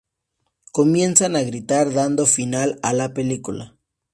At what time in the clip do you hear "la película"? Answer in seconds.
2.91-3.75